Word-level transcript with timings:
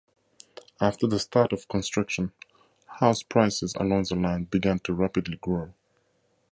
After 0.79 1.05
the 1.05 1.19
start 1.19 1.53
of 1.53 1.67
construction, 1.67 2.31
house 2.99 3.21
prices 3.21 3.75
along 3.75 4.05
the 4.09 4.15
line 4.15 4.45
began 4.45 4.79
to 4.79 4.93
rapidly 4.93 5.37
grow. 5.37 5.73